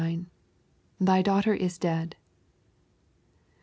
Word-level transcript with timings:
—^Thy 0.99 1.21
daughter 1.23 1.53
is 1.53 1.77
dead. 1.77 2.15